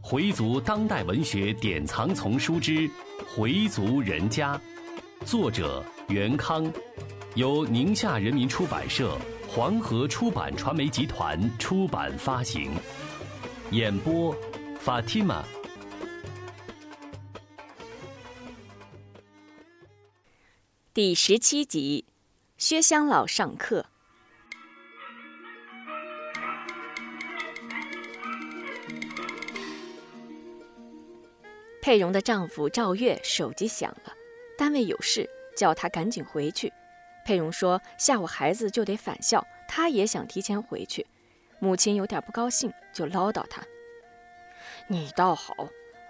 [0.00, 2.72] 回族当代文学典藏丛书之
[3.34, 4.56] 《回族人家》，
[5.26, 6.72] 作者袁康，
[7.34, 9.18] 由宁夏人民出版社、
[9.48, 12.70] 黄河出版传媒集团出版发行。
[13.72, 14.32] 演播
[14.84, 15.42] ：Fatima。
[20.94, 22.04] 第十七集，
[22.56, 23.86] 薛香老上课。
[31.86, 34.12] 佩蓉的丈夫赵月手机响了，
[34.58, 36.72] 单位有事，叫他赶紧回去。
[37.24, 41.06] 佩蓉说下午孩子就得返校，她也想提前回去。
[41.60, 43.62] 母亲有点不高兴，就唠叨她
[44.90, 45.54] ：“你倒好，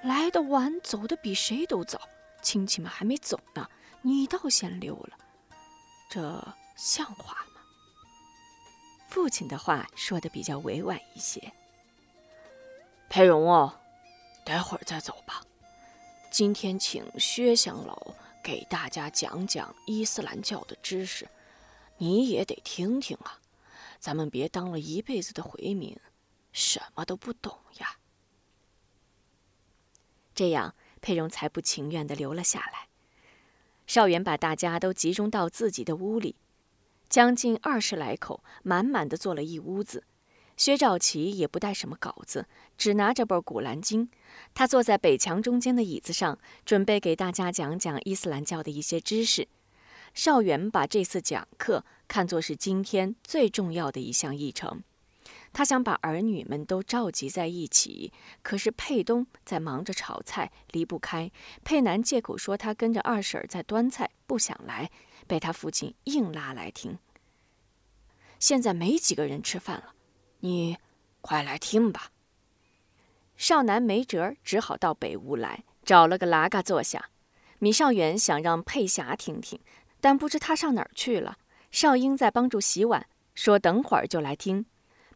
[0.03, 2.01] 来的晚，走的比谁都早，
[2.41, 3.69] 亲戚们还没走呢，
[4.01, 5.19] 你倒先溜了，
[6.09, 7.61] 这像话吗？”
[9.11, 11.53] 父亲的话说的比较委婉一些
[13.11, 13.79] ：“佩蓉哦，
[14.43, 15.43] 待会儿再走吧。”
[16.37, 21.27] 今天请薛乡老给大家讲讲伊斯兰教的知识，
[21.97, 23.41] 你也得听听啊！
[23.99, 25.99] 咱们别当了一辈子的回民，
[26.53, 27.97] 什么都不懂呀。
[30.35, 32.89] 这样，佩蓉才不情愿地留了下来。
[33.87, 36.37] 少元把大家都集中到自己的屋里，
[37.09, 40.05] 将近二十来口，满满的坐了一屋子。
[40.57, 42.47] 薛兆琪也不带什么稿子，
[42.79, 44.07] 只拿着本《古兰经》。
[44.55, 49.47] 他坐在北墙中间的椅子上，准备给大家讲讲伊斯兰教的一些知识。
[50.15, 54.83] 邵元把这次讲课看作是今天最重要的一项议程。
[55.53, 58.13] 他想把儿女们都召集在一起，
[58.43, 61.31] 可是佩东在忙着炒菜，离不开。
[61.65, 64.91] 佩南借口说他跟着二婶在端菜，不想来，
[65.27, 66.99] 被他父亲硬拉来听。
[68.39, 69.95] 现在没几个人吃饭了。
[70.47, 70.79] 你
[71.23, 72.13] 快来听吧。
[73.37, 77.11] 少南没辙，只好到北屋来，找了个拉嘎坐下。
[77.59, 79.59] 米少元想让佩霞听听，
[80.01, 81.37] 但不知他上哪儿去了。
[81.73, 84.65] 少英在帮助洗碗，说等会儿就来听。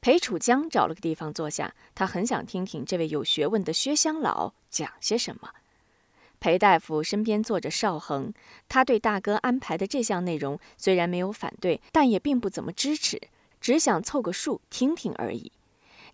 [0.00, 5.50] 裴楚江找了个地方坐下，他很想听听这位有学问的薛乡老讲些什么。
[6.40, 8.34] 裴大夫身边坐着邵恒，
[8.68, 13.20] 他对大哥安排的这项内容虽然没有反对，但也并不怎么支持。
[13.60, 15.52] 只想凑个数听听而已。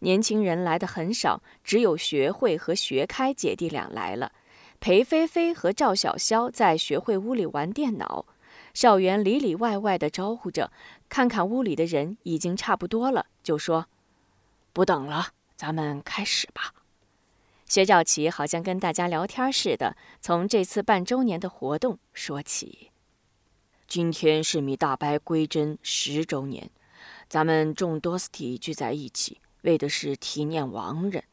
[0.01, 4.33] 年轻人来的很少，只有学会和学开姐弟俩来了。
[4.79, 8.27] 裴菲菲和赵小潇在学会屋里玩电脑。
[8.75, 10.71] 少元里里外外的招呼着，
[11.09, 13.87] 看看屋里的人已经差不多了，就说
[14.75, 16.75] ：“不等了，咱们开始吧。”
[17.65, 22.91] 薛兆琪好像跟大家聊天似的，从这次半周年的活动说起。
[23.89, 26.71] 今天是米大伯归真十周年。
[27.29, 31.25] 咱们众多斯体聚在一起，为的是提念亡人。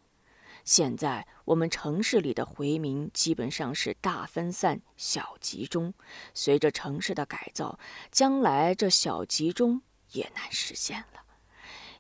[0.66, 5.94] 现在我们城市里的回民基本上是大分散、小集中。
[6.34, 7.78] 随着城市的改造，
[8.12, 9.82] 将来这小集中
[10.14, 11.22] 也难实现了。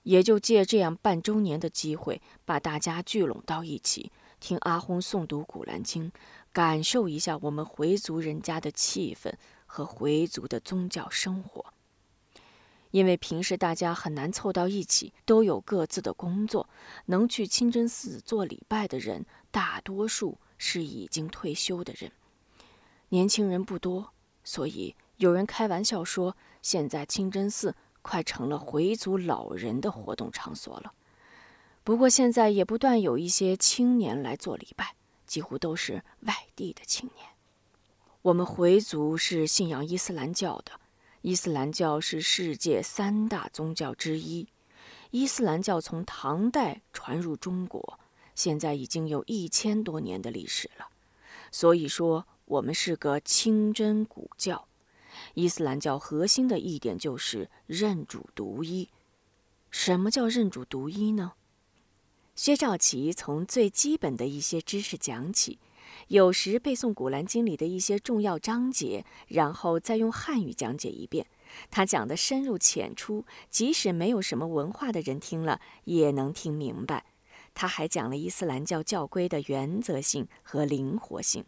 [0.03, 6.09] 也就借这样半周年的机会，把大家聚拢到一起，听阿訇诵读《古兰经》，
[6.51, 9.31] 感受一下我们回族人家的气氛
[9.65, 11.73] 和回族的宗教生活。
[12.93, 16.69] 因为平时大家很难凑到一起，都有各自的工作，
[17.07, 22.11] 能去清真寺做礼拜的人，大多数是已经退休的人，
[23.09, 30.93] 年轻人不多，所以有人开玩笑说，现在清真寺快成了回族老人的活动场所了。
[31.83, 34.93] 不过现在也不断有一些青年来做礼拜，
[35.25, 37.25] 几乎都是外地的青年。
[38.21, 40.73] 我们回族是信仰伊斯兰教的。
[41.23, 44.45] 伊斯兰教是世界三大宗教之一。
[45.11, 47.97] 伊斯兰教从唐代传入中国，
[48.35, 50.89] 现在已经有一千多年的历史了。
[51.50, 54.67] 所以说，我们是个清真古教。
[55.33, 58.89] 伊斯兰教核心的一点就是认主独一。
[59.72, 61.31] 什么叫认主独一呢？
[62.35, 65.57] 薛兆琪从最基本的一些知识讲起。
[66.07, 71.25] 有时背诵《古兰经》里的一些重要章节，然后再用汉语讲解一遍。
[71.69, 77.06] 他讲的深入浅出，即使没有什么文化的人听了也能听明白。
[77.54, 81.45] 他还讲了伊斯兰教教规的原则性和灵活性，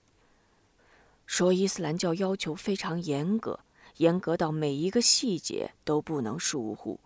[1.26, 3.62] 说伊斯兰教要求非常严格，
[3.98, 7.00] 严格到每一个细节都不能疏忽。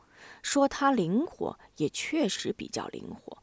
[0.44, 3.38] 说它灵活，也确实比较灵活。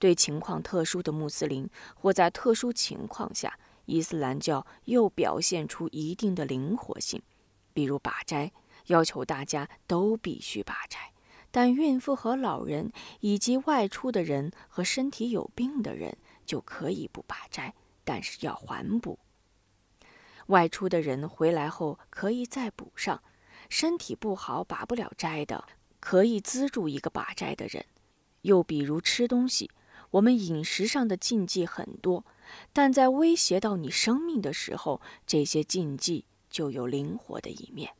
[0.00, 7.22] 对情况特殊的穆斯林，或在特殊情况下，伊斯兰教又表现出一定的灵活性，
[7.74, 8.50] 比如把斋，
[8.86, 11.12] 要求大家都必须把斋，
[11.50, 16.16] 但孕妇和老人以及外出的人和身体有病的人
[16.46, 19.18] 就可以不拔斋，但是要还补。
[20.46, 23.22] 外出的人回来后可以再补上，
[23.68, 25.62] 身体不好拔不了斋的，
[26.00, 27.84] 可以资助一个拔斋的人。
[28.42, 29.70] 又比如吃东西，
[30.10, 32.24] 我们饮食上的禁忌很多，
[32.72, 37.94] 但在威胁到你生命的时候，这些禁忌就有灵活的一面。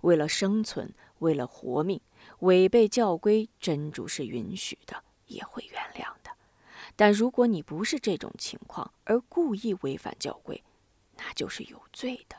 [0.00, 2.00] 为了生存，为了活命，
[2.40, 6.30] 违背教规，真主是允许的，也会原谅的。
[6.96, 10.64] 但如果你不是这种情况，而故意违反教规，
[11.16, 12.36] 那就是有罪的。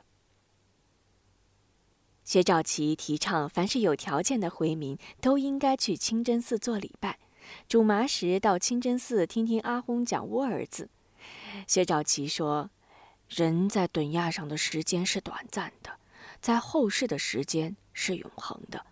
[2.26, 7.20] 薛兆琪提倡，凡是有条件的回民都应该去清真寺做礼拜。
[7.68, 10.90] 煮麻时到清真寺听听阿訇讲窝尔字。
[11.68, 12.70] 薛兆琪说
[13.30, 15.92] ：“人在顿亚上的时间是短暂的，
[16.42, 18.86] 在后世的时间是永恒的。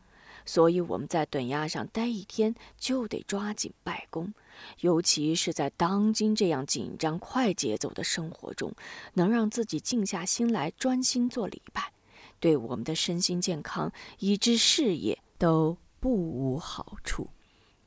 [0.45, 4.33] 所以我们在顿亚上待一天，就得抓紧拜功。
[4.79, 8.73] 尤其是在当今这样紧张、快节奏的生活中，
[9.13, 11.91] 能让自己静下心来，专心做礼拜，
[12.39, 17.29] 对我们的身心健康以至事业都不无好处。”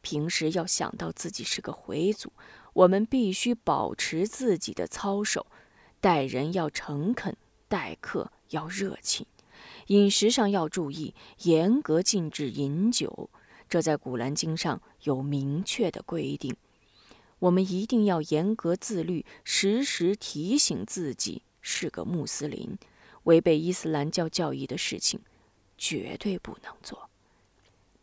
[0.04, 2.30] 平时要想到自己是个回族，
[2.74, 5.46] 我们必须保持自己的操守，
[5.98, 7.34] 待人要诚恳，
[7.68, 9.24] 待客要热情，
[9.86, 11.14] 饮食上要注意，
[11.44, 13.30] 严格禁止饮酒，
[13.66, 16.54] 这在古兰经上有明确的规定。
[17.38, 22.76] 我们一定要严格自律，时时提醒自己是个穆斯林，
[23.22, 25.20] 违背伊斯兰教教义的事情，
[25.78, 27.08] 绝对不能做。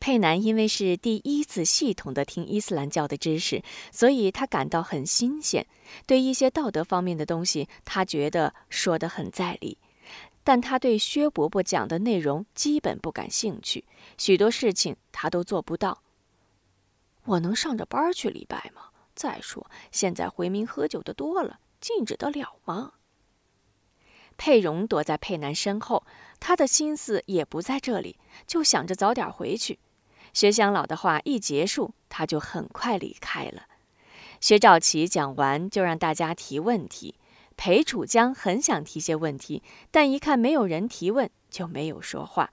[0.02, 3.62] 佩南因为是第一次系统的听伊斯兰教的知识，
[3.92, 5.68] 所以他感到很新鲜。
[6.08, 9.78] 对一些道德方面的东西，他觉得说得很在理，
[10.44, 13.86] 但他对薛伯伯讲的内容基本不感兴趣，
[14.18, 16.02] 许多事情他都做不到。
[17.26, 18.90] 我能上着班去礼拜吗？
[19.14, 22.94] 再说现在回民喝酒的多了，禁止得了吗？
[24.36, 26.04] 佩蓉躲在佩南身后，
[26.40, 29.78] 他的心思也不在这里，就想着早点回去。
[30.34, 33.64] 薛香老的话一结束，他就很快离开了。
[34.40, 37.16] 薛兆琪讲完，就让大家提问题。
[37.58, 39.62] 裴楚江很想提些问题，
[39.92, 42.50] 但一看没有人提问，就没有说话。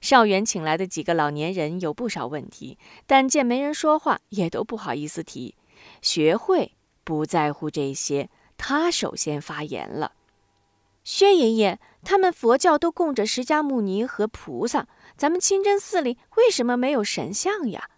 [0.00, 2.76] 少元请来的几个老年人有不少问题，
[3.06, 5.54] 但见没人说话，也都不好意思提。
[6.02, 6.72] 学会
[7.02, 8.28] 不在乎这些，
[8.58, 10.12] 他首先发言了
[11.22, 17.90] ：“薛爷爷，他们佛教都供着释迦牟尼和菩萨。”咱们清真寺里为什么没有神像呀？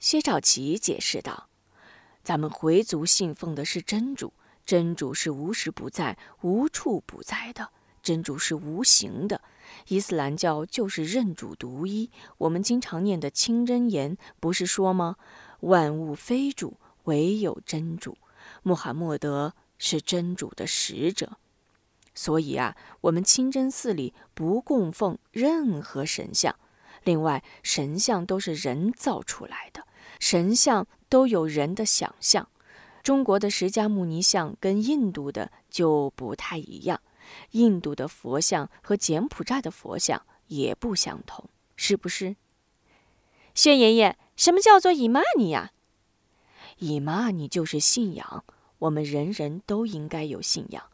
[0.00, 1.48] 薛兆琪解释道
[2.24, 4.32] ：“咱们回族信奉的是真主，
[4.66, 7.68] 真主是无时不在、无处不在的，
[8.02, 9.40] 真主是无形的。
[9.86, 15.14] 伊斯兰教就是认主独一，我们经常念的清真言不是说吗？
[15.60, 18.18] 万物非主，唯有真主。
[18.64, 21.38] 穆罕默德是真主的使者。”
[22.14, 26.54] 所以啊，我们清真寺里不供奉任何神像。
[27.02, 29.86] 另外，神像都是人造出来的，
[30.18, 32.48] 神像都有人的想象。
[33.02, 37.02] 中国的释迦牟尼像跟印度的就不太一样，
[37.50, 41.44] 印度的佛像和柬埔寨的佛像也不相同，
[41.76, 42.36] 是不是？
[43.54, 45.72] 薛爷爷，什么叫做以玛尼呀？
[46.78, 48.44] 以玛尼就是信仰，
[48.78, 50.84] 我们人人都应该有信仰。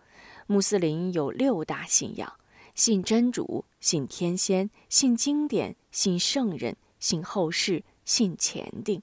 [0.51, 2.33] 穆斯林有六大信仰：
[2.75, 9.01] 信真主、信天仙、信经典、信圣人、信后世、信前定。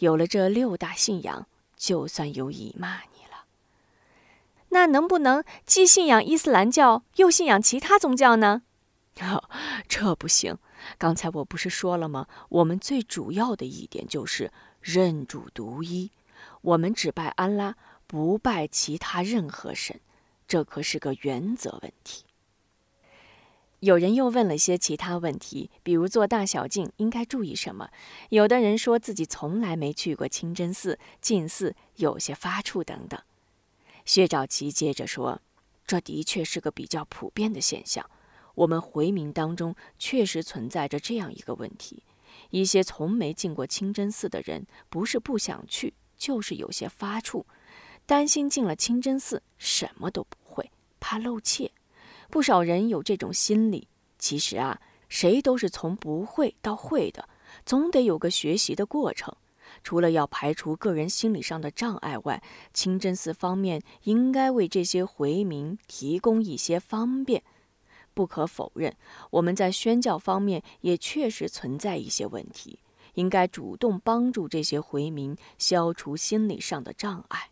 [0.00, 1.46] 有了这六大信仰，
[1.78, 3.46] 就算有以骂你了。
[4.68, 8.60] 那能不能既信仰伊斯兰教，又信仰其他宗教呢？
[9.22, 9.48] 哦，
[9.88, 10.58] 这不行。
[10.98, 12.26] 刚才我不是说了吗？
[12.50, 14.52] 我们最主要的一点就是
[14.82, 16.10] 认主独一，
[16.60, 19.98] 我们只拜安拉，不拜其他任何神。
[20.46, 22.24] 这可是个原则问题。
[23.80, 27.90] 有人又问了些其他问题，比如做大小镜应该注意什么？
[28.30, 33.20] 有的人说自己从来没去过清真寺，进寺有些发怵等等。
[34.06, 35.42] 薛兆琪接着说
[35.86, 38.08] ：“这的确是个比较普遍的现象。
[38.54, 42.02] 我们回民当中确实存在着这样一个问题：
[42.50, 47.44] 一些从没进过清真寺的人，不是不想去，就是有些发怵。”
[48.06, 50.70] 担心进了清真寺什么都不会，
[51.00, 51.70] 怕露怯。
[52.30, 53.88] 不少人有这种心理。
[54.18, 57.28] 其实啊，谁都是从不会到会的，
[57.64, 59.34] 总得有个学习的过程。
[59.82, 67.42] 除了要排除个人心理上的障碍外，清真寺方面应该为这些回民提供一些方便。
[68.14, 68.96] 不可否认，
[69.30, 72.78] 我们在宣教方面也确实存在一些问题，
[73.14, 77.50] 应该主动帮助这些回民消除心理上的障碍。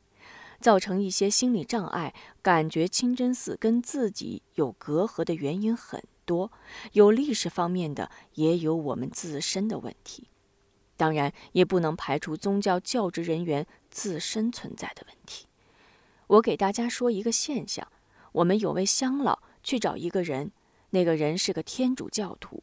[0.65, 6.51] 造成一些心理障碍，感觉清真寺跟自己有隔阂的原因很多，
[6.93, 10.29] 有历史方面的，也有我们自身的问题。
[10.97, 15.45] 当然，也不能排除宗教教职人员自身存在的问题。
[16.29, 17.87] 我给大家说一个现象：
[18.33, 20.51] 我们有位乡老去找一个人，
[20.89, 22.63] 那个人是个天主教徒。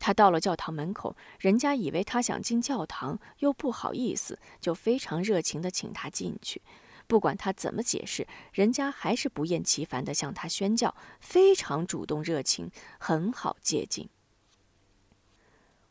[0.00, 6.60] 他到了教堂门口，人家以为他想进教堂，又不好意思，就非常热情地请他进去。
[7.06, 14.08] 不管他怎么解释，人家还是不厌其烦地向他宣教，非常主动热情，很好接近。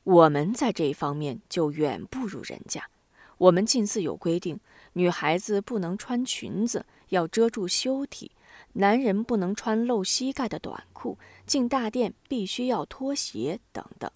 [0.04, 2.90] 我们在这一方面就远不如人家。
[3.38, 4.60] 我们近寺有规定，
[4.94, 8.32] 女孩子不能穿裙子，要遮住羞体；
[8.74, 14.10] 男人不能穿露膝盖的短裤，进大殿必须要脱鞋，等等。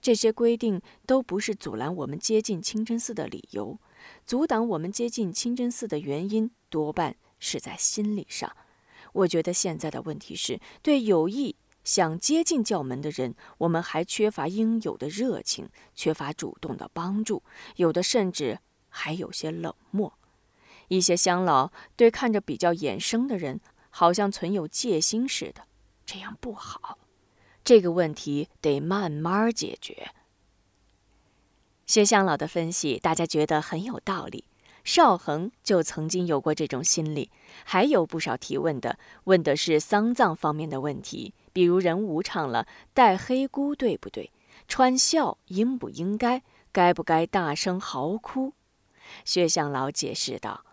[0.00, 3.78] 这些规定都不是阻拦我们接近清真寺的理由。
[4.26, 8.54] 阻挡我们接近清真寺的原因，多半是在心理上。
[9.12, 17.42] 我觉得现在的问题是对有意想接近教门的人，我们还缺乏应有的热情，缺乏主动的帮助，
[17.76, 20.12] 有的甚至还有些冷漠。
[20.88, 25.62] 一些乡老对看着比较眼生的人，好像存有戒心似的，
[26.04, 26.98] 这样不好。
[27.64, 30.10] 这个问题得慢慢解决。
[31.88, 34.44] 薛向老的分析，大家觉得很有道理。
[34.84, 37.30] 邵恒就曾经有过这种心理，
[37.64, 44.30] 还有不少提问的，问的是丧葬方面的问题，比如人无常了，戴黑箍对不对？
[44.68, 46.42] 穿孝应不应该？
[46.72, 48.52] 该不该大声嚎哭？
[49.24, 50.66] 薛向老解释道：“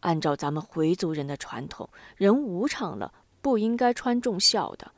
[0.00, 4.90] 按照咱们回族人的传统，人无常了，不应该穿重孝的。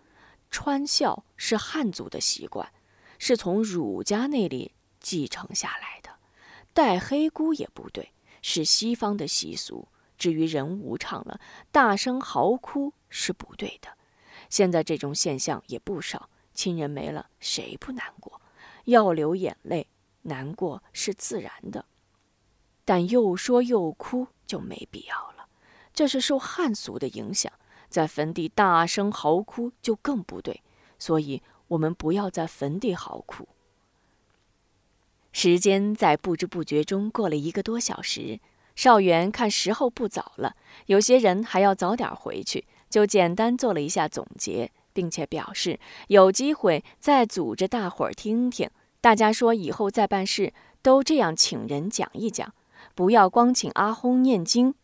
[0.51, 2.71] 穿孝是汉族的习惯，
[3.19, 4.73] 是从儒家那里。”
[5.05, 6.09] 继承下来的，
[6.73, 9.89] 戴黑箍也不对，是西方的习俗。
[10.17, 11.39] 至于人无常了，
[11.71, 13.89] 大声嚎哭是不对的。
[14.49, 18.41] 现在这种现象也不少，亲人没了，谁不难过？
[18.87, 19.89] 要流眼泪，
[20.23, 21.85] 难过是自然的。
[22.87, 25.49] 但又说又哭就没必要了，
[25.93, 27.53] 这是受汉俗的影响，
[27.91, 30.63] 在坟地大声嚎哭就更不对。
[30.99, 33.47] 所以，我们不要在坟地嚎哭。
[35.35, 38.39] 时间在不知不觉中过了一个多小时，
[38.77, 40.55] 少元看时候不早了，
[40.87, 48.71] 有些人还要早点回去，就简单做了一下总结，并且表示有机会再组织大伙儿听听。
[49.01, 52.55] 大家说以后再办事都这样请人讲一讲，
[52.95, 54.73] 不要光请阿訇念经，《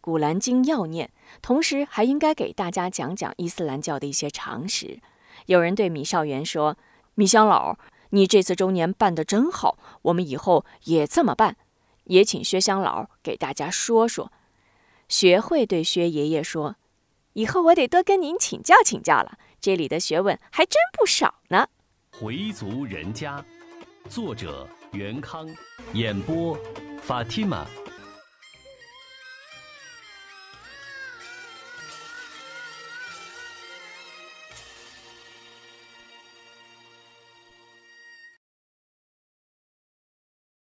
[0.00, 1.10] 古兰经》要念，
[1.42, 5.00] 同时还应该给大家讲讲伊斯兰教的一些常识。
[5.46, 6.78] 有人对米少元说
[7.16, 7.76] ：“米香老。”
[8.14, 11.56] 你这次周年办得真好，我们以后也这么办。
[12.04, 14.30] 也请薛香老给大家说说。
[15.08, 16.76] 学会对薛爷爷说
[17.34, 21.68] ：“以后我得多跟您请教请教了，这里的学问还真不少呢。”
[22.18, 23.42] 回族人家，
[24.08, 25.48] 作者袁康，
[25.94, 26.58] 演播
[27.02, 27.66] 法蒂玛。